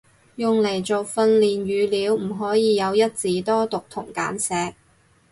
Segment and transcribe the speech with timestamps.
[0.35, 4.73] 用嚟做訓練語料唔可以有一字多讀同簡寫